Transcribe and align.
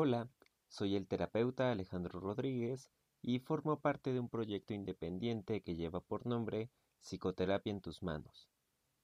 Hola, 0.00 0.28
soy 0.68 0.94
el 0.94 1.08
terapeuta 1.08 1.72
Alejandro 1.72 2.20
Rodríguez 2.20 2.88
y 3.20 3.40
formo 3.40 3.80
parte 3.80 4.12
de 4.12 4.20
un 4.20 4.28
proyecto 4.28 4.72
independiente 4.72 5.60
que 5.60 5.74
lleva 5.74 5.98
por 5.98 6.24
nombre 6.24 6.70
Psicoterapia 7.00 7.72
en 7.72 7.80
tus 7.80 8.00
manos, 8.04 8.48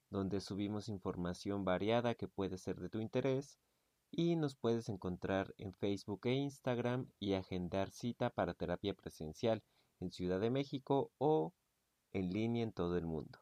donde 0.09 0.39
subimos 0.39 0.87
información 0.87 1.65
variada 1.65 2.15
que 2.15 2.29
puede 2.29 2.57
ser 2.57 2.79
de 2.79 2.87
tu 2.87 3.01
interés 3.01 3.59
y 4.09 4.37
nos 4.37 4.55
puedes 4.55 4.87
encontrar 4.87 5.53
en 5.57 5.73
Facebook 5.73 6.27
e 6.27 6.33
Instagram 6.35 7.11
y 7.19 7.33
agendar 7.33 7.91
cita 7.91 8.29
para 8.29 8.53
terapia 8.53 8.93
presencial 8.93 9.63
en 9.99 10.11
Ciudad 10.11 10.39
de 10.39 10.49
México 10.49 11.11
o 11.17 11.53
en 12.13 12.29
línea 12.29 12.63
en 12.63 12.71
todo 12.71 12.97
el 12.97 13.05
mundo. 13.05 13.39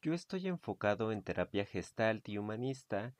Yo 0.00 0.14
estoy 0.14 0.48
enfocado 0.48 1.12
en 1.12 1.22
terapia 1.22 1.64
gestalt 1.64 2.28
y 2.28 2.38
humanista 2.38 3.14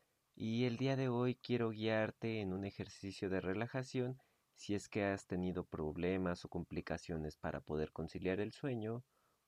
y 0.45 0.65
el 0.65 0.77
día 0.77 0.97
de 0.97 1.09
hoy 1.09 1.37
quiero 1.37 1.71
guiarte 1.71 2.41
en 2.41 2.53
un 2.53 2.65
ejercicio 2.65 3.31
de 3.31 3.41
relajación 3.41 4.19
si 4.57 4.75
es 4.75 4.89
que 4.89 5.05
has 5.05 5.29
tenido 5.29 5.65
problemas 5.65 6.45
o 6.45 6.49
complicaciones 6.49 7.37
para 7.37 7.61
poder 7.61 7.93
conciliar 7.93 8.41
el 8.41 8.51
sueño 8.51 9.05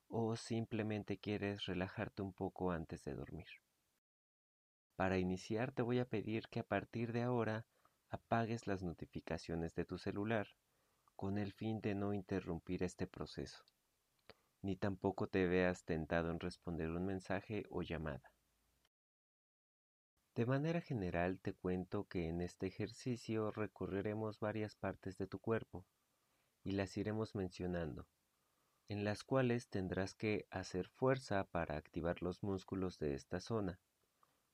o 0.06 0.36
simplemente 0.36 1.18
quieres 1.18 1.66
relajarte 1.66 2.22
un 2.22 2.32
poco 2.32 2.70
antes 2.70 3.02
de 3.02 3.16
dormir. 3.16 3.48
Para 4.94 5.18
iniciar 5.18 5.72
te 5.72 5.82
voy 5.82 5.98
a 5.98 6.08
pedir 6.08 6.46
que 6.48 6.60
a 6.60 6.64
partir 6.68 7.12
de 7.12 7.22
ahora 7.22 7.66
apagues 8.08 8.68
las 8.68 8.84
notificaciones 8.84 9.74
de 9.74 9.84
tu 9.84 9.98
celular 9.98 10.46
con 11.16 11.38
el 11.38 11.52
fin 11.52 11.80
de 11.80 11.96
no 11.96 12.14
interrumpir 12.14 12.84
este 12.84 13.08
proceso, 13.08 13.64
ni 14.62 14.76
tampoco 14.76 15.26
te 15.26 15.48
veas 15.48 15.84
tentado 15.84 16.30
en 16.30 16.38
responder 16.38 16.88
un 16.90 17.04
mensaje 17.04 17.64
o 17.68 17.82
llamada. 17.82 18.33
De 20.34 20.46
manera 20.46 20.80
general 20.80 21.38
te 21.38 21.52
cuento 21.52 22.08
que 22.08 22.28
en 22.28 22.40
este 22.40 22.66
ejercicio 22.66 23.52
recorreremos 23.52 24.40
varias 24.40 24.74
partes 24.74 25.16
de 25.16 25.28
tu 25.28 25.38
cuerpo 25.38 25.86
y 26.64 26.72
las 26.72 26.96
iremos 26.96 27.36
mencionando, 27.36 28.08
en 28.88 29.04
las 29.04 29.22
cuales 29.22 29.68
tendrás 29.68 30.12
que 30.12 30.48
hacer 30.50 30.88
fuerza 30.88 31.44
para 31.44 31.76
activar 31.76 32.20
los 32.20 32.42
músculos 32.42 32.98
de 32.98 33.14
esta 33.14 33.38
zona. 33.38 33.78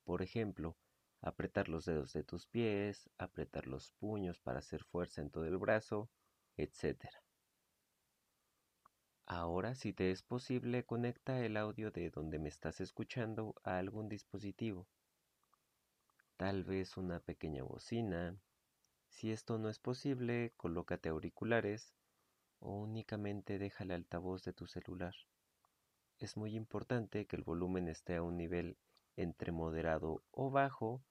Por 0.05 0.21
ejemplo, 0.21 0.77
apretar 1.23 1.71
los 1.71 1.87
dedos 1.87 2.13
de 2.13 2.25
tus 2.25 2.47
pies, 2.47 3.09
apretar 3.17 3.67
los 3.67 3.93
puños 3.93 4.39
para 4.39 4.59
hacer 4.59 4.85
fuerza 4.85 5.23
en 5.23 5.31
todo 5.31 5.47
el 5.47 5.57
brazo, 5.57 6.11
etc. 6.59 7.07
Ahora, 9.25 9.75
si 9.75 9.95
te 9.95 10.11
es 10.11 10.23
posible, 10.23 10.85
conecta 10.85 11.43
el 11.43 11.57
audio 11.57 11.91
de 11.91 12.11
donde 12.11 12.39
me 12.39 12.51
estás 12.51 12.83
escuchando 12.83 13.55
a 13.65 13.79
algún 13.79 14.11
dispositivo 14.11 14.87
tal 16.41 16.65
vez 16.65 16.97
una 16.97 17.21
pequeña 17.21 17.63
bocina. 17.65 18.35
Si 19.11 19.31
esto 19.31 19.59
no 19.59 19.69
es 19.69 19.79
posible, 19.79 20.55
colócate 20.57 21.11
auriculares 21.11 21.93
o 22.61 22.79
únicamente 22.79 23.59
deja 23.59 23.85
el 23.85 23.91
altavoz 23.91 24.43
de 24.45 24.55
tu 24.55 24.67
celular. 24.67 25.15
Es 26.19 26.39
muy 26.39 26.57
importante 26.57 27.27
que 27.27 27.37
el 27.37 27.43
volumen 27.43 27.89
esté 27.89 28.17
a 28.17 28.23
un 28.23 28.39
nivel 28.39 28.79
entre 29.17 29.53
moderado 29.53 30.23
o 30.31 30.51
bajo 30.51 31.05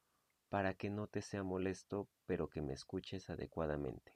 para 0.49 0.73
que 0.73 0.89
no 0.89 1.05
te 1.05 1.21
sea 1.21 1.43
molesto 1.43 2.09
pero 2.25 2.49
que 2.49 2.63
me 2.63 2.73
escuches 2.73 3.29
adecuadamente. 3.29 4.15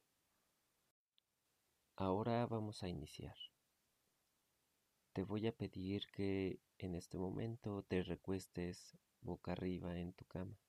Ahora 1.96 2.44
vamos 2.48 2.82
a 2.82 2.90
iniciar. 2.90 3.36
Te 5.14 5.22
voy 5.22 5.46
a 5.46 5.56
pedir 5.56 6.08
que 6.08 6.60
en 6.80 6.96
este 6.96 7.20
momento 7.20 7.84
te 7.84 8.02
recuestes 8.02 8.98
boca 9.22 9.52
arriba 9.52 10.00
en 10.00 10.14
tu 10.14 10.26
cama. 10.26 10.63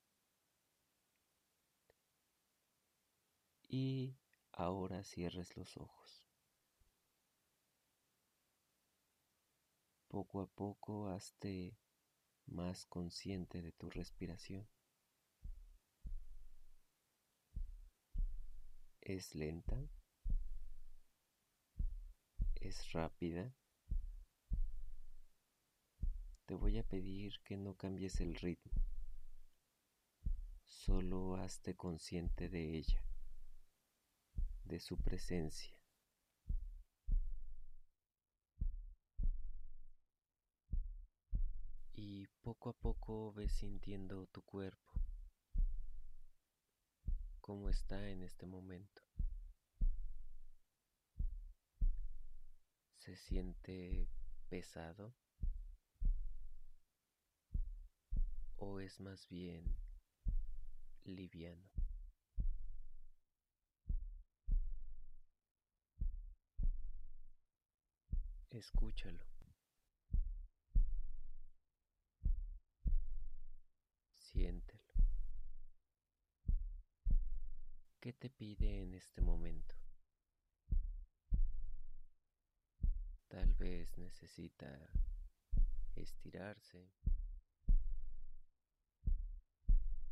Y 3.77 4.17
ahora 4.53 5.03
cierres 5.03 5.57
los 5.57 5.77
ojos. 5.77 6.25
Poco 10.07 10.43
a 10.43 10.47
poco 10.47 11.09
hazte 11.09 11.77
más 12.47 12.87
consciente 12.87 13.63
de 13.63 13.73
tu 13.73 13.91
respiración. 13.91 14.69
Es 19.01 19.35
lenta, 19.35 19.77
es 22.55 22.93
rápida. 22.93 23.57
Te 26.47 26.55
voy 26.55 26.79
a 26.79 26.85
pedir 26.85 27.41
que 27.43 27.57
no 27.57 27.75
cambies 27.75 28.21
el 28.21 28.37
ritmo, 28.37 28.71
solo 30.65 31.35
hazte 31.35 31.75
consciente 31.75 32.49
de 32.49 32.77
ella 32.77 33.14
de 34.65 34.81
su 34.81 34.97
presencia. 34.97 35.77
Y 41.93 42.27
poco 42.43 42.71
a 42.71 42.73
poco 42.73 43.33
ves 43.33 43.53
sintiendo 43.53 44.27
tu 44.27 44.43
cuerpo, 44.43 44.93
cómo 47.41 47.69
está 47.69 48.09
en 48.09 48.23
este 48.23 48.47
momento. 48.47 49.03
Se 52.99 53.17
siente 53.17 54.09
pesado 54.49 55.15
o 58.57 58.81
es 58.81 58.99
más 58.99 59.29
bien 59.29 59.77
liviano. 61.05 61.71
Escúchalo. 68.55 69.27
Siéntelo. 74.13 74.95
¿Qué 77.99 78.13
te 78.13 78.31
pide 78.31 78.83
en 78.83 78.95
este 78.95 79.23
momento? 79.23 79.75
Tal 83.27 83.55
vez 83.55 83.99
necesita 83.99 84.71
estirarse 85.97 86.93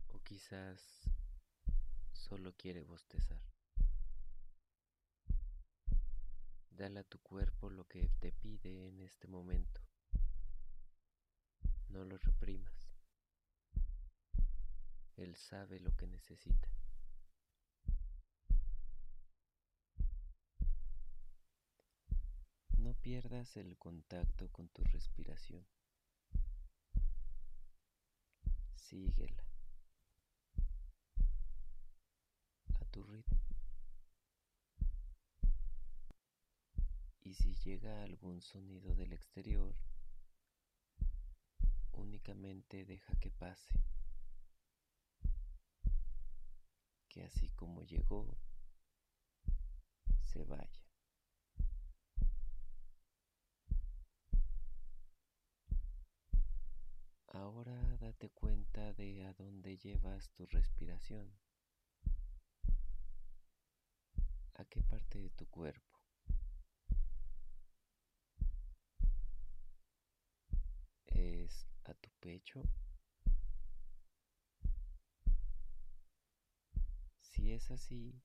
o 0.08 0.20
quizás 0.24 1.08
solo 2.12 2.56
quiere 2.56 2.82
bostezar. 2.82 3.51
Dale 6.76 7.00
a 7.00 7.04
tu 7.04 7.18
cuerpo 7.18 7.68
lo 7.68 7.86
que 7.86 8.08
te 8.18 8.32
pide 8.32 8.88
en 8.88 9.00
este 9.00 9.28
momento. 9.28 9.80
No 11.88 12.04
lo 12.04 12.16
reprimas. 12.16 12.90
Él 15.16 15.36
sabe 15.36 15.78
lo 15.80 15.94
que 15.94 16.06
necesita. 16.06 16.68
No 22.78 22.94
pierdas 22.94 23.56
el 23.56 23.76
contacto 23.76 24.48
con 24.50 24.68
tu 24.68 24.82
respiración. 24.84 25.64
Síguela 28.74 29.44
a 32.80 32.84
tu 32.86 33.02
ritmo. 33.04 33.41
Y 37.32 37.34
si 37.34 37.54
llega 37.64 38.02
algún 38.02 38.42
sonido 38.42 38.94
del 38.94 39.14
exterior, 39.14 39.74
únicamente 41.92 42.84
deja 42.84 43.16
que 43.20 43.30
pase, 43.30 43.80
que 47.08 47.24
así 47.24 47.48
como 47.52 47.84
llegó, 47.84 48.36
se 50.24 50.44
vaya. 50.44 50.84
Ahora 57.28 57.96
date 57.96 58.28
cuenta 58.28 58.92
de 58.92 59.24
a 59.24 59.32
dónde 59.32 59.78
llevas 59.78 60.28
tu 60.32 60.44
respiración, 60.44 61.32
a 64.52 64.66
qué 64.66 64.82
parte 64.82 65.18
de 65.18 65.30
tu 65.30 65.46
cuerpo. 65.46 65.91
A 71.84 71.94
tu 71.94 72.10
pecho. 72.20 72.62
Si 77.20 77.52
es 77.52 77.70
así, 77.70 78.22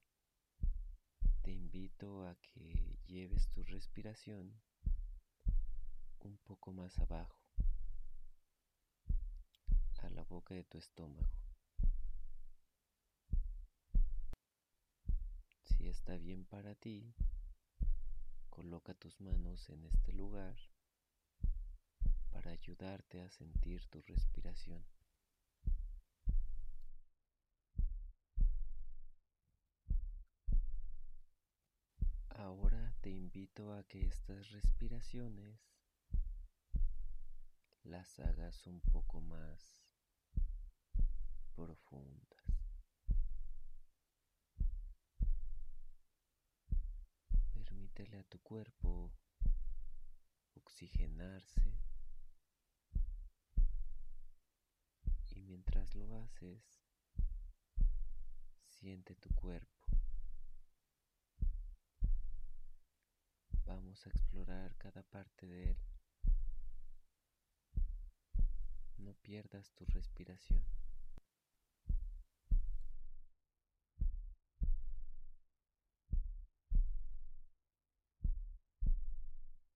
te 1.42 1.52
invito 1.52 2.28
a 2.28 2.36
que 2.36 3.00
lleves 3.08 3.50
tu 3.50 3.64
respiración 3.64 4.54
un 6.20 6.38
poco 6.38 6.72
más 6.72 6.98
abajo, 7.00 7.40
a 10.02 10.10
la 10.10 10.24
boca 10.24 10.54
de 10.54 10.64
tu 10.64 10.78
estómago. 10.78 11.30
Si 15.64 15.88
está 15.88 16.18
bien 16.18 16.46
para 16.46 16.76
ti, 16.76 17.14
coloca 18.50 18.94
tus 18.94 19.20
manos 19.20 19.70
en 19.70 19.86
este 19.86 20.14
lugar 20.14 20.56
ayudarte 22.48 23.22
a 23.22 23.30
sentir 23.30 23.86
tu 23.88 24.02
respiración. 24.02 24.84
Ahora 32.30 32.94
te 33.02 33.10
invito 33.10 33.74
a 33.74 33.84
que 33.84 34.06
estas 34.06 34.52
respiraciones 34.52 35.60
las 37.84 38.20
hagas 38.20 38.68
un 38.68 38.80
poco 38.82 39.22
más 39.22 39.84
profundas. 41.56 42.28
Permítele 47.54 48.20
a 48.20 48.24
tu 48.24 48.40
cuerpo 48.40 49.12
oxigenarse 50.54 51.80
y 55.32 55.37
mientras 55.48 55.96
lo 55.96 56.14
haces, 56.14 56.62
siente 58.68 59.16
tu 59.16 59.30
cuerpo. 59.30 59.86
Vamos 63.66 64.06
a 64.06 64.10
explorar 64.10 64.76
cada 64.78 65.04
parte 65.04 65.48
de 65.48 65.72
él. 65.72 65.78
No 68.98 69.14
pierdas 69.14 69.72
tu 69.74 69.86
respiración. 69.86 70.64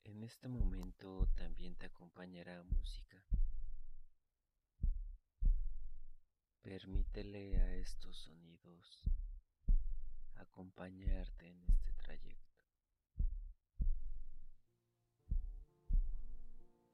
En 0.04 0.24
este 0.24 0.50
momento 0.50 1.28
también 1.36 1.76
te 1.76 1.86
acompañará 1.86 2.62
música. 2.64 3.24
Permítele 6.72 7.60
a 7.60 7.76
estos 7.76 8.16
sonidos 8.16 9.04
acompañarte 10.36 11.50
en 11.50 11.62
este 11.68 11.92
trayecto. 11.96 12.56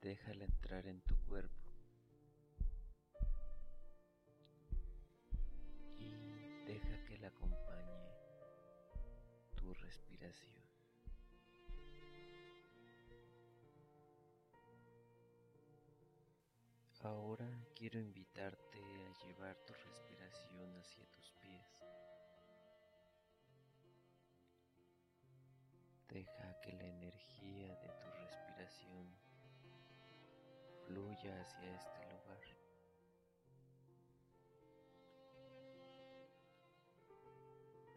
Déjala 0.02 0.46
entrar 0.46 0.88
en 0.88 1.00
tu 1.02 1.16
cuerpo 1.28 1.70
y 6.00 6.10
deja 6.66 7.06
que 7.06 7.20
la 7.20 7.28
acompañe 7.28 8.10
tu 9.54 9.76
respiración. 9.76 10.58
Ahora 17.04 17.48
quiero 17.76 18.00
invitarte 18.00 18.77
llevar 19.26 19.56
tu 19.66 19.74
respiración 19.74 20.76
hacia 20.78 21.06
tus 21.12 21.32
pies. 21.42 21.84
Deja 26.10 26.62
que 26.62 26.74
la 26.74 26.86
energía 26.86 27.76
de 27.76 27.90
tu 27.90 28.10
respiración 28.24 29.08
fluya 30.86 31.42
hacia 31.42 31.76
este 31.76 32.00
lugar. 32.12 32.42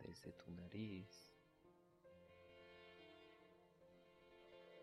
Desde 0.02 0.32
tu 0.32 0.50
nariz, 0.50 1.32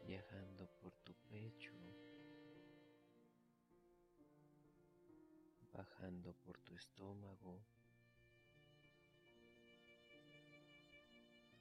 viajando 0.05 0.56
bajando 5.97 6.33
por 6.45 6.57
tu 6.59 6.75
estómago, 6.75 7.59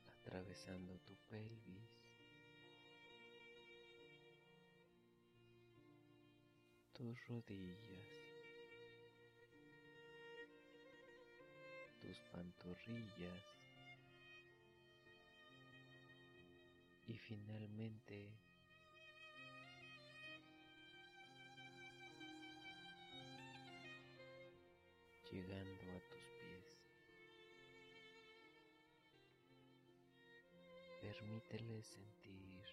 atravesando 0.07 0.99
tu 1.07 1.17
pelvis, 1.29 1.91
tus 6.93 7.27
rodillas, 7.29 8.09
tus 12.01 12.21
pantorrillas 12.33 13.45
y 17.07 17.17
finalmente 17.19 18.46
llegando 25.31 25.97
a 25.97 26.01
tus 26.09 26.31
pies. 26.41 26.79
Permítele 31.01 31.83
sentir 31.83 32.65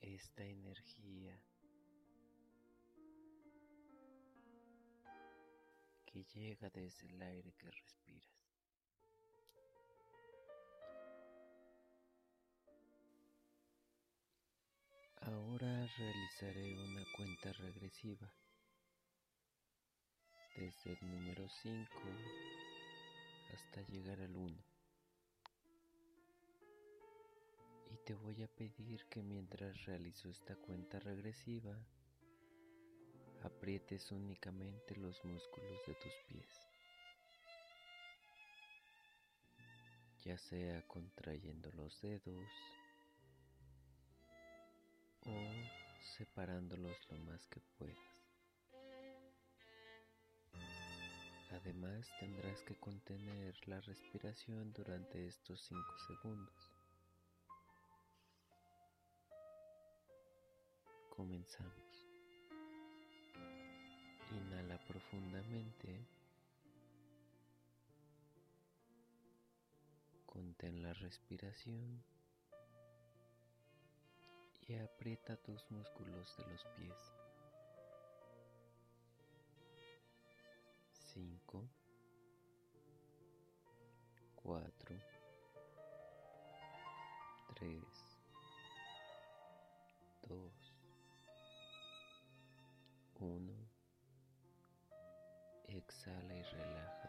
esta 0.00 0.44
energía 0.44 1.40
que 6.06 6.24
llega 6.24 6.70
desde 6.70 7.08
el 7.08 7.22
aire 7.22 7.52
que 7.54 7.70
respiras. 7.70 8.41
Ahora 15.24 15.86
realizaré 15.98 16.74
una 16.74 17.04
cuenta 17.16 17.52
regresiva 17.52 18.28
desde 20.56 20.94
el 20.94 21.10
número 21.12 21.48
5 21.48 21.88
hasta 23.54 23.82
llegar 23.82 24.20
al 24.20 24.34
1. 24.34 24.56
Y 27.92 27.96
te 27.98 28.14
voy 28.14 28.42
a 28.42 28.48
pedir 28.48 29.04
que 29.08 29.22
mientras 29.22 29.84
realizo 29.84 30.28
esta 30.28 30.56
cuenta 30.56 30.98
regresiva, 30.98 31.78
aprietes 33.44 34.10
únicamente 34.10 34.96
los 34.96 35.24
músculos 35.24 35.86
de 35.86 35.94
tus 35.94 36.14
pies, 36.26 36.48
ya 40.24 40.36
sea 40.36 40.82
contrayendo 40.88 41.70
los 41.76 42.00
dedos, 42.00 42.81
o 45.24 46.02
separándolos 46.16 46.96
lo 47.10 47.18
más 47.18 47.46
que 47.46 47.60
puedas. 47.78 48.22
Además 51.52 52.10
tendrás 52.18 52.62
que 52.62 52.74
contener 52.76 53.54
la 53.68 53.80
respiración 53.80 54.72
durante 54.72 55.26
estos 55.26 55.60
5 55.60 55.82
segundos. 56.06 56.72
Comenzamos. 61.10 62.08
Inhala 64.30 64.78
profundamente. 64.86 66.06
Contén 70.24 70.82
la 70.82 70.94
respiración 70.94 72.02
y 74.68 74.76
aprieta 74.76 75.36
tus 75.36 75.68
músculos 75.70 76.36
de 76.36 76.46
los 76.46 76.64
pies. 76.76 77.14
5, 81.12 81.68
4, 84.36 84.96
3, 87.54 87.82
2, 90.28 90.74
1. 93.20 93.52
Exhala 95.68 96.34
y 96.34 96.42
relaja 96.42 97.01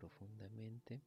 profundamente. 0.00 1.02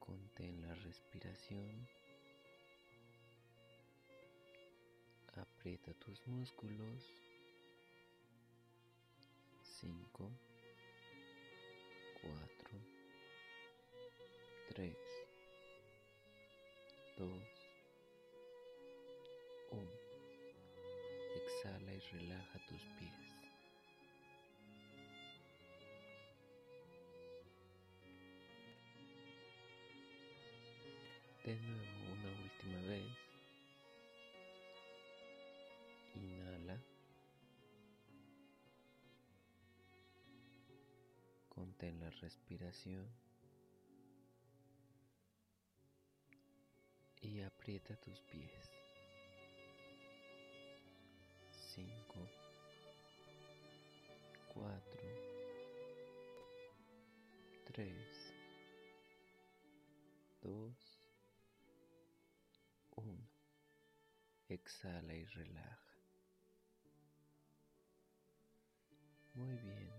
Contén 0.00 0.60
la 0.60 0.74
respiración. 0.74 1.88
Aprieta 5.36 5.94
tus 5.94 6.26
músculos 6.26 7.02
cinco, 9.80 10.30
cuatro, 12.20 12.78
tres, 14.68 14.96
dos, 17.18 17.42
uno. 19.70 19.90
Exhala 21.36 21.92
y 21.92 22.00
relaja 22.00 22.58
tus 22.66 22.82
pies. 22.98 23.23
de 31.44 31.56
nuevo 31.56 32.12
una 32.12 32.42
última 32.42 32.80
vez. 32.88 33.04
Inhala. 36.14 36.78
Contén 41.50 42.00
la 42.00 42.10
respiración. 42.10 43.06
Y 47.20 47.40
aprieta 47.40 47.94
tus 47.96 48.20
pies. 48.22 48.70
Cinco. 51.74 52.26
Cuatro. 54.54 55.02
Tres. 57.66 58.32
Dos. 60.40 60.83
Exhala 64.64 65.14
y 65.14 65.26
relaja. 65.26 65.78
Muy 69.34 69.56
bien. 69.58 69.92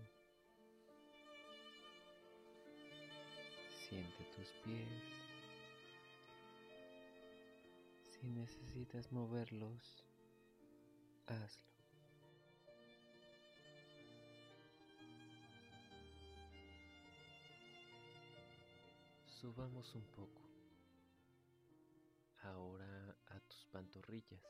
Siente 3.88 4.24
tus 4.34 4.50
pies. 4.64 4.88
Si 8.10 8.26
necesitas 8.28 9.12
moverlos, 9.12 10.04
hazlo. 11.28 11.76
Subamos 19.26 19.94
un 19.94 20.04
poco. 20.16 20.55
Pantorrillas. 23.76 24.40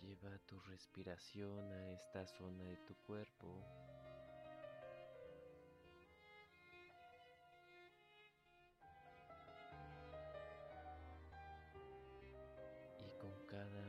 Lleva 0.00 0.36
tu 0.46 0.58
respiración 0.62 1.70
a 1.70 1.92
esta 1.92 2.26
zona 2.26 2.64
de 2.64 2.76
tu 2.78 2.96
cuerpo. 3.06 3.46
Y 12.98 13.10
con 13.20 13.46
cada 13.46 13.86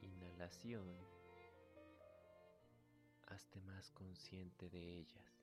inhalación, 0.00 0.96
hazte 3.28 3.60
más 3.60 3.88
consciente 3.92 4.68
de 4.68 4.98
ellas. 4.98 5.41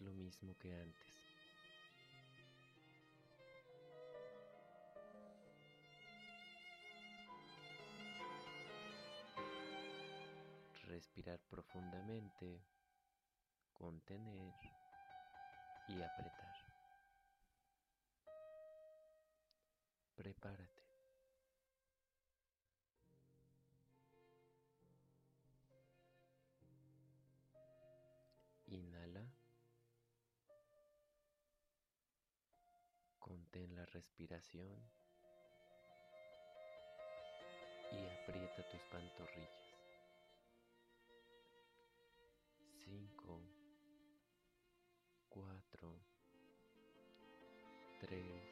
Lo 0.00 0.12
mismo 0.12 0.56
que 0.58 0.72
antes. 0.72 1.24
Respirar 10.86 11.40
profundamente, 11.50 12.60
contener 13.72 14.54
y 15.88 16.00
apretar. 16.02 16.54
Prepárate. 20.16 20.77
Contén 33.58 33.74
la 33.74 33.86
respiración 33.86 34.70
y 37.90 38.06
aprieta 38.06 38.62
tus 38.70 38.80
pantorrillas. 38.84 39.74
Cinco, 42.84 43.42
cuatro, 45.28 46.00
tres, 48.00 48.44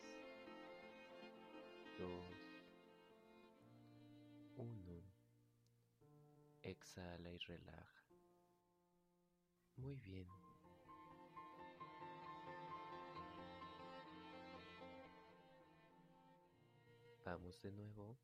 dos, 2.00 2.36
uno. 4.56 5.02
Exhala 6.62 7.30
y 7.30 7.38
relaja. 7.38 8.02
Muy 9.76 9.94
bien. 10.00 10.45
Vamos 17.26 17.60
de 17.60 17.72
nuevo. 17.72 18.16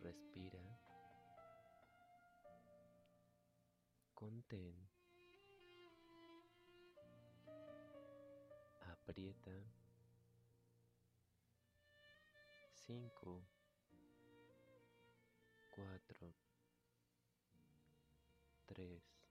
Respira. 0.00 0.64
Contén. 4.14 4.74
Aprieta. 8.80 9.52
Cinco. 12.72 13.46
Cuatro. 15.76 16.34
Tres. 18.64 19.21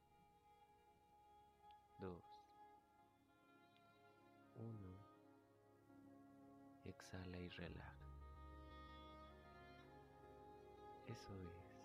Exhala 7.11 7.39
y 7.39 7.49
relaja. 7.49 7.93
Eso 11.07 11.35
es. 11.35 11.75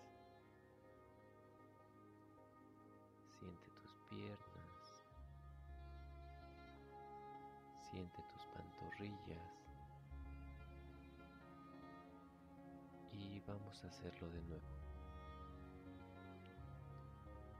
Siente 3.37 3.69
tus 3.81 3.93
piernas. 4.09 5.03
Siente 7.91 8.23
tus 8.31 8.45
pantorrillas. 8.45 9.51
Y 13.11 13.41
vamos 13.41 13.83
a 13.83 13.87
hacerlo 13.87 14.29
de 14.29 14.41
nuevo. 14.43 14.77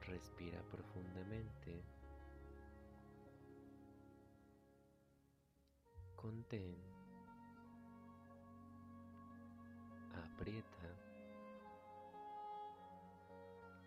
Respira 0.05 0.61
profundamente. 0.71 1.83
Contén. 6.15 6.96
Aprieta. 10.47 10.87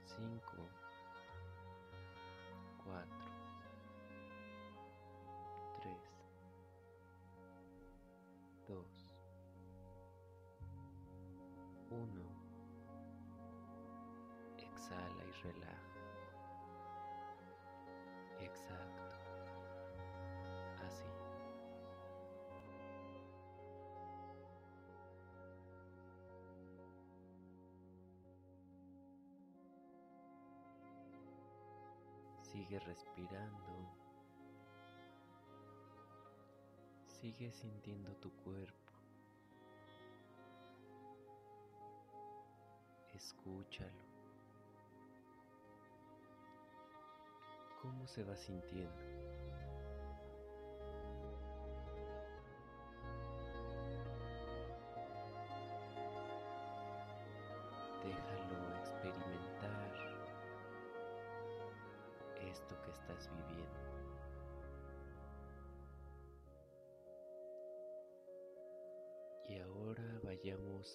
Cinco. 0.04 0.68
Cuatro. 2.84 3.30
Tres. 5.80 6.12
Dos. 8.68 9.16
Uno. 11.88 12.26
Exhala 14.58 15.24
y 15.24 15.32
relaja. 15.42 15.80
Exacto. 18.38 18.99
Sigue 32.50 32.80
respirando. 32.80 33.88
Sigue 37.06 37.52
sintiendo 37.52 38.12
tu 38.16 38.32
cuerpo. 38.42 38.92
Escúchalo. 43.14 44.10
¿Cómo 47.80 48.04
se 48.08 48.24
va 48.24 48.36
sintiendo? 48.36 49.19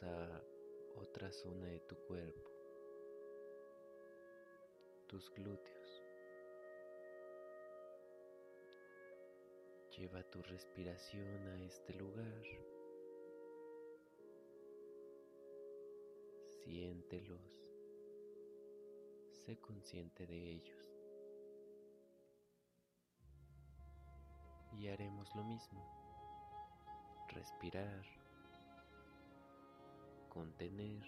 A 0.04 0.42
otra 0.96 1.32
zona 1.32 1.68
de 1.68 1.80
tu 1.82 1.96
cuerpo, 2.08 2.52
tus 5.08 5.30
glúteos. 5.32 6.04
Lleva 9.98 10.24
tu 10.24 10.42
respiración 10.42 11.48
a 11.48 11.64
este 11.64 11.94
lugar. 11.94 12.44
Siéntelos. 16.64 17.40
Sé 19.30 19.58
consciente 19.62 20.28
de 20.28 20.52
ellos. 20.52 21.00
Y 24.74 24.88
haremos 24.90 25.34
lo 25.36 25.44
mismo. 25.46 25.82
Respirar, 27.30 28.06
contener 30.36 31.02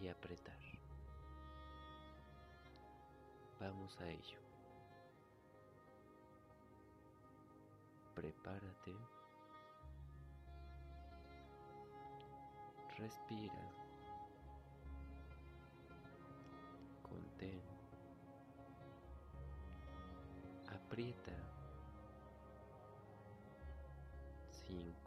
y 0.00 0.08
apretar. 0.08 0.58
Vamos 3.60 4.00
a 4.00 4.08
ello. 4.08 4.38
Prepárate. 8.14 8.94
Respira. 12.96 13.70
Contén. 17.02 17.60
Aprieta. 20.68 21.32
5 24.50 25.02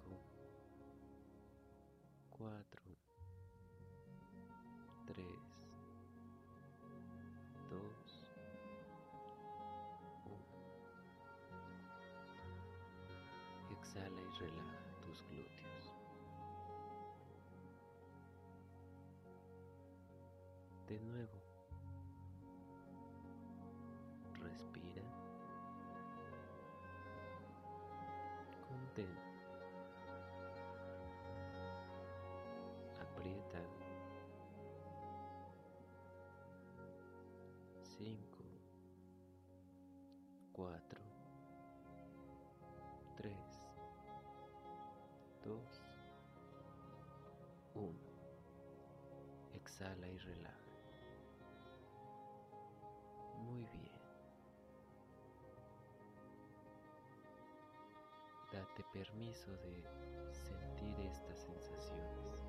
4 2.30 2.75
Exhala 13.96 14.22
y 14.22 14.40
relaja 14.40 14.94
tus 15.02 15.24
glúteos. 15.30 15.94
De 20.88 21.00
nuevo, 21.00 21.42
respira. 24.34 25.02
Contén. 28.68 29.08
Aprieta. 33.00 33.62
5 37.98 38.44
4 40.52 40.95
Exhala 49.76 50.08
y 50.08 50.18
relaja. 50.20 50.56
Muy 53.42 53.66
bien. 53.66 53.92
Date 58.54 58.86
permiso 58.94 59.52
de 59.58 59.84
sentir 60.32 60.98
estas 61.02 61.40
sensaciones. 61.40 62.45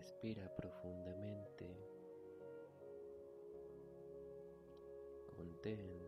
Respira 0.00 0.48
profundamente. 0.56 1.66
Contén. 5.36 6.00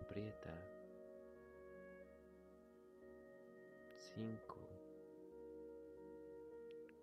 Aprieta. 0.00 0.54
5 3.98 4.56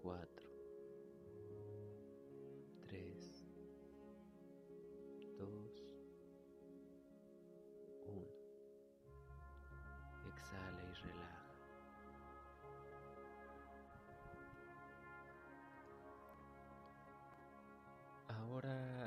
4 0.02 0.45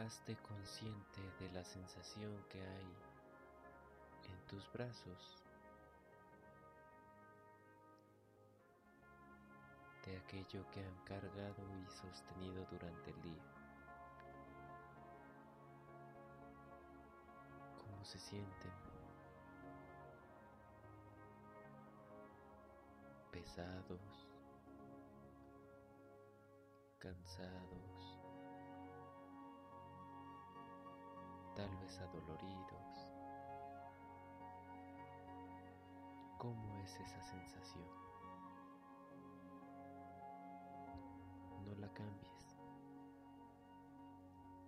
hazte 0.08 0.36
consciente 0.36 1.20
de 1.38 1.50
la 1.52 1.62
sensación 1.62 2.42
que 2.48 2.58
hay 2.58 2.96
en 4.24 4.46
tus 4.46 4.72
brazos, 4.72 5.36
de 10.06 10.16
aquello 10.16 10.64
que 10.70 10.80
han 10.80 10.96
cargado 11.04 11.62
y 11.76 11.90
sostenido 11.90 12.64
durante 12.70 13.10
el 13.10 13.20
día. 13.20 13.44
¿Cómo 17.76 18.02
se 18.02 18.18
sienten? 18.18 18.72
Pesados, 23.30 24.26
cansados. 26.98 27.97
Tal 31.58 31.76
vez 31.78 31.98
adoloridos. 31.98 33.10
¿Cómo 36.38 36.76
es 36.84 37.00
esa 37.00 37.20
sensación? 37.20 37.88
No 41.64 41.74
la 41.80 41.92
cambies. 41.92 42.60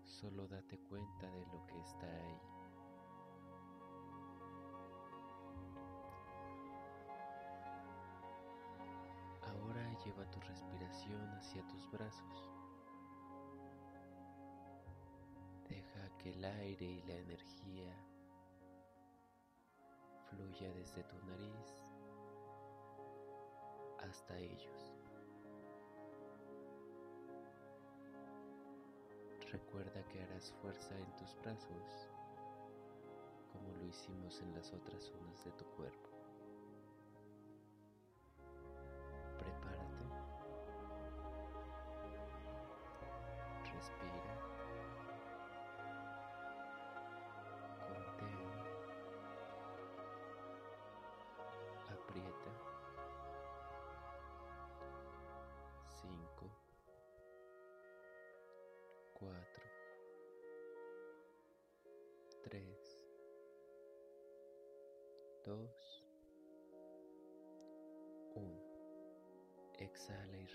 Solo 0.03 0.49
date 0.49 0.81
cuenta 0.89 1.31
de 1.31 1.47
lo 1.47 1.65
que 1.69 1.81
está 1.81 2.07
ahí. 2.09 2.60
El 16.31 16.45
aire 16.45 16.85
y 16.85 17.03
la 17.03 17.15
energía 17.17 17.95
fluya 20.29 20.73
desde 20.75 21.03
tu 21.05 21.17
nariz 21.27 21.75
hasta 23.99 24.39
ellos. 24.39 24.95
Recuerda 29.51 30.07
que 30.09 30.23
harás 30.23 30.53
fuerza 30.63 30.97
en 30.97 31.17
tus 31.17 31.35
brazos 31.43 32.09
como 33.53 33.73
lo 33.75 33.85
hicimos 33.85 34.41
en 34.41 34.55
las 34.55 34.73
otras 34.73 35.03
zonas 35.03 35.45
de 35.45 35.51
tu 35.53 35.65
cuerpo. 35.77 36.20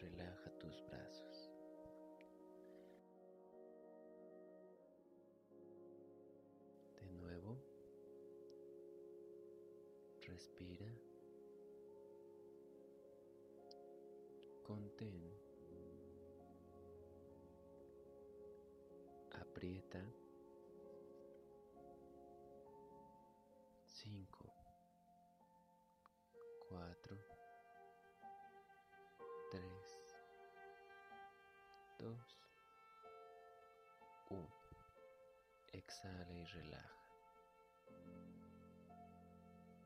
relaja 0.02 0.50
tus 0.60 0.82
brazos. 0.88 1.50
De 7.00 7.12
nuevo, 7.12 7.58
respira, 10.22 10.88
contén, 14.64 15.32
aprieta. 19.32 20.02
5 24.06 24.54
4 26.70 27.35
exhala 35.96 36.34
y 36.34 36.44
relaja. 36.44 36.98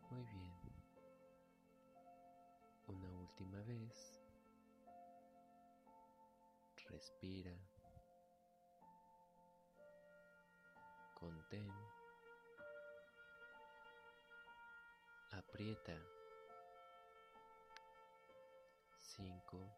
Muy 0.10 0.24
bien. 0.26 0.54
Una 2.88 3.12
última 3.12 3.62
vez. 3.62 4.20
Respira. 6.90 7.56
Contén. 11.14 11.72
Aprieta. 15.32 15.96
Cinco. 18.98 19.69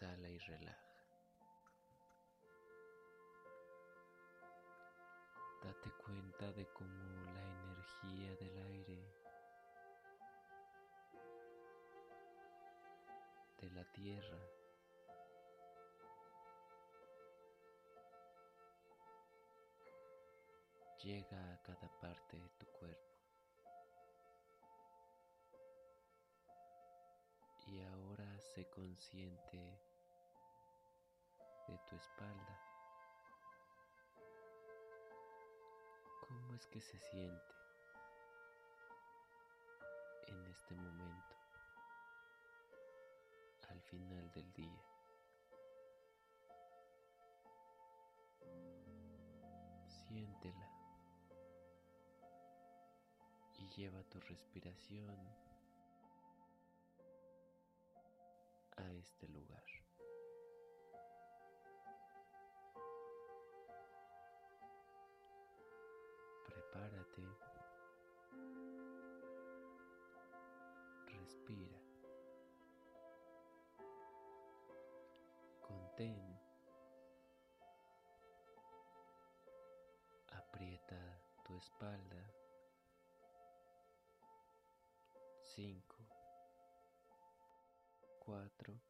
Exhala 0.00 0.30
y 0.30 0.38
relaja. 0.38 0.94
Date 5.62 5.90
cuenta 5.92 6.50
de 6.52 6.66
cómo 6.72 7.24
la 7.34 7.42
energía 7.42 8.34
del 8.36 8.56
aire, 8.62 9.12
de 13.60 13.70
la 13.72 13.84
tierra, 13.92 14.38
llega 21.02 21.52
a 21.52 21.62
cada 21.62 22.00
parte 22.00 22.38
de 22.38 22.48
tu 22.58 22.66
cuerpo. 22.78 23.10
y 27.66 27.80
ahora 27.82 28.40
sé 28.40 28.68
consciente 28.68 29.78
de 31.70 31.78
tu 31.78 31.94
espalda. 31.94 32.58
¿Cómo 36.26 36.54
es 36.54 36.66
que 36.66 36.80
se 36.80 36.98
siente 36.98 37.54
en 40.26 40.46
este 40.46 40.74
momento, 40.74 41.36
al 43.68 43.80
final 43.82 44.30
del 44.32 44.52
día? 44.52 44.84
Siéntela 49.86 50.68
y 53.58 53.68
lleva 53.68 54.02
tu 54.04 54.18
respiración 54.20 55.16
a 58.76 58.90
este 58.92 59.28
lugar. 59.28 59.79
Aprieta 80.32 80.96
tu 81.44 81.54
espalda. 81.54 82.22
5, 85.42 85.82
4, 88.20 88.89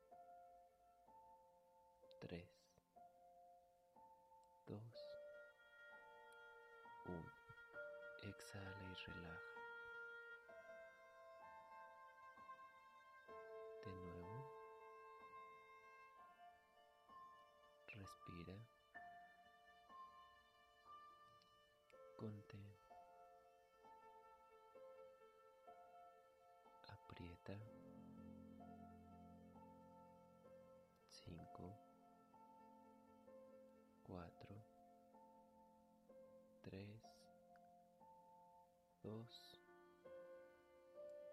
2, 39.20 39.60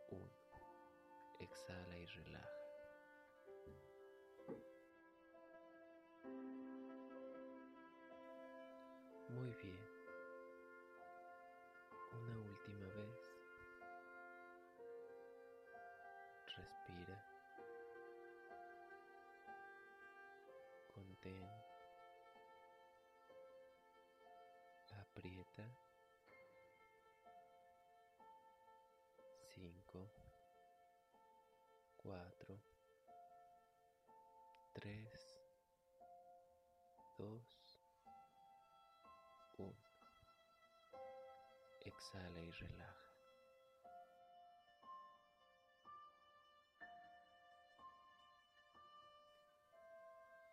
1. 0.10 0.30
Exhala 1.40 1.98
y 1.98 2.06
relaja. 2.06 2.50
Muy 9.30 9.54
bien. 9.64 9.86
Una 12.12 12.40
última 12.40 12.88
vez. 12.90 13.16
Respira. 16.58 17.24
contén, 20.94 21.50
aprieta, 24.92 25.87
Exhala 42.18 42.42
y 42.42 42.52
relaja. 42.52 42.96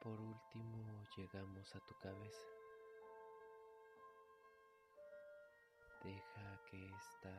Por 0.00 0.20
último 0.20 1.06
llegamos 1.16 1.74
a 1.74 1.80
tu 1.80 1.98
cabeza. 2.00 2.48
Deja 6.02 6.60
que 6.70 6.86
ésta 6.86 7.34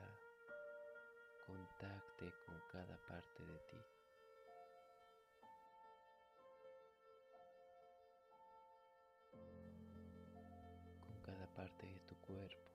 contacte 1.46 2.34
con 2.48 2.60
cada 2.72 2.98
parte 3.06 3.46
de 3.46 3.60
ti. 3.60 3.78
Con 11.00 11.22
cada 11.22 11.46
parte 11.54 11.86
de 11.86 12.00
tu 12.00 12.16
cuerpo. 12.22 12.75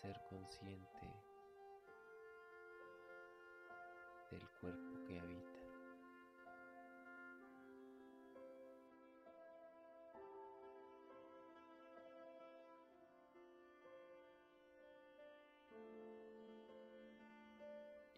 Ser 0.00 0.16
consciente 0.28 1.12
del 4.30 4.48
cuerpo 4.60 5.04
que 5.04 5.18
habita. 5.18 5.58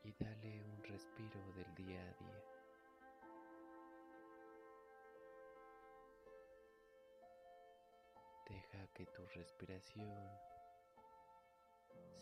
Y 0.04 0.12
dale 0.18 0.62
un 0.64 0.82
respiro 0.84 1.40
del 1.54 1.74
día 1.76 2.02
a 2.02 2.12
día. 2.22 2.42
Deja 8.50 8.86
que 8.92 9.06
tu 9.06 9.24
respiración 9.28 10.49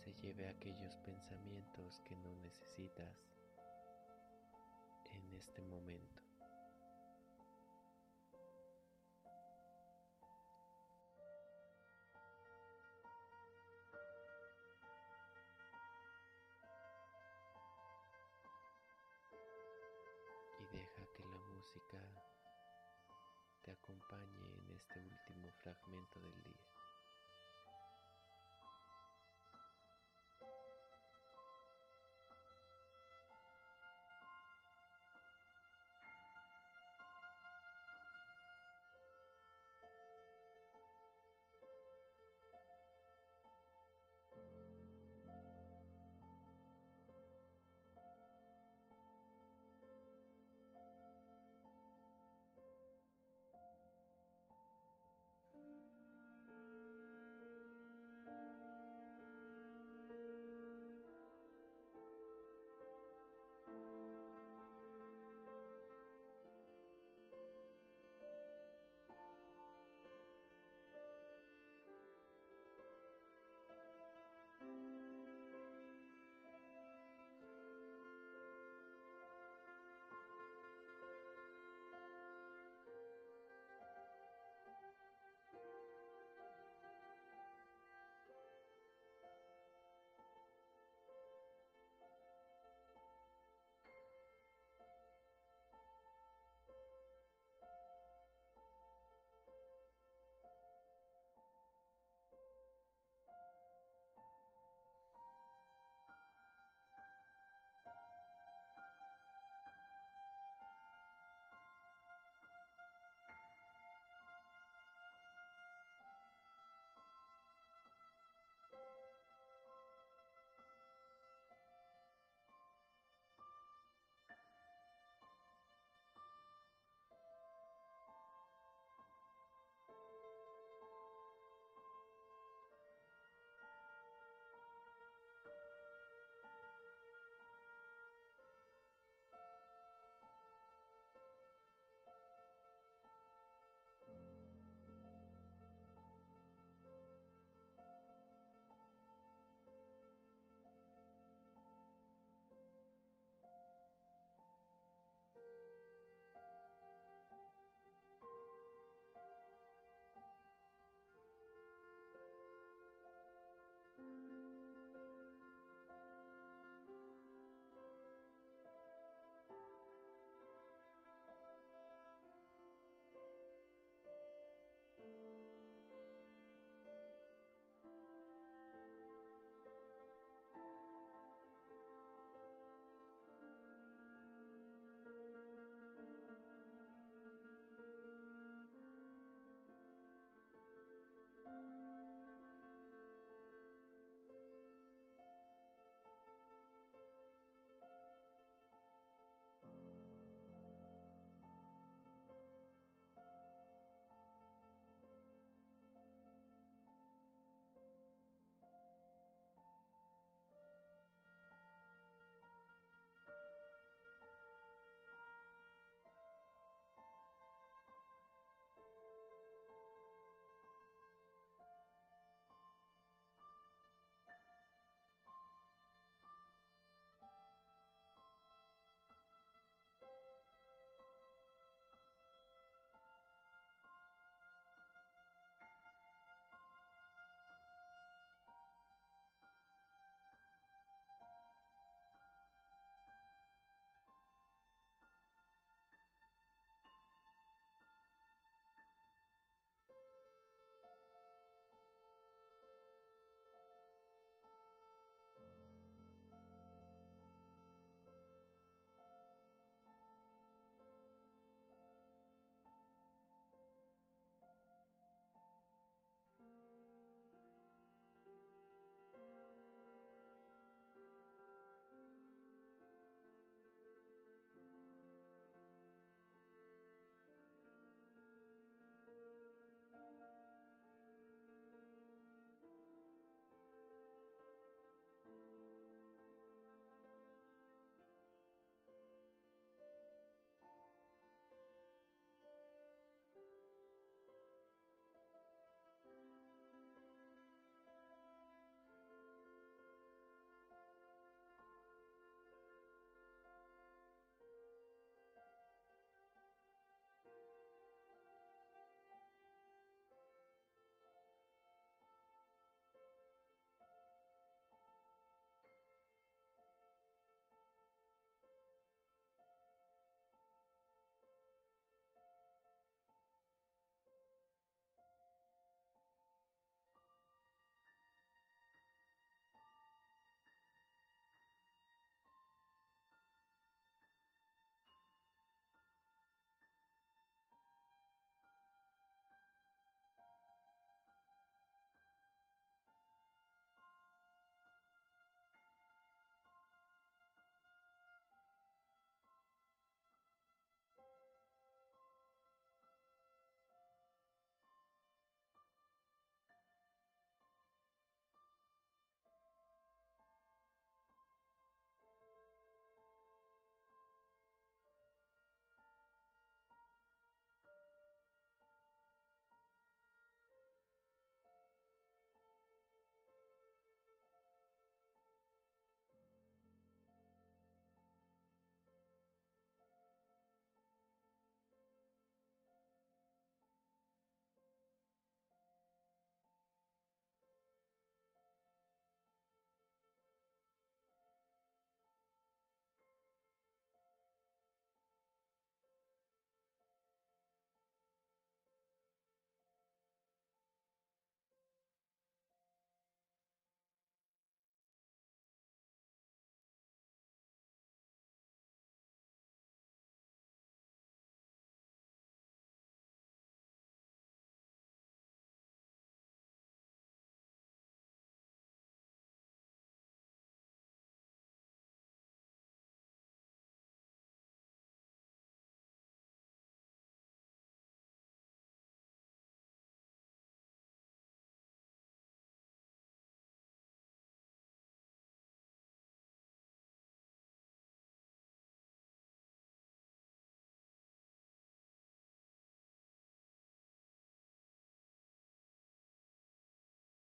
se 0.08 0.22
lleve 0.22 0.48
aquellos 0.48 0.96
pensamientos 0.98 2.00
que 2.06 2.16
no 2.16 2.34
necesitas 2.36 3.28
en 5.12 5.34
este 5.34 5.60
momento. 5.62 6.22
Y 20.58 20.76
deja 20.76 21.06
que 21.12 21.24
la 21.24 21.38
música 21.38 21.98
te 23.62 23.72
acompañe 23.72 24.56
en 24.56 24.70
este 24.70 25.00
último 25.00 25.52
fragmento 25.62 26.20
del 26.20 26.42
día. 26.44 26.87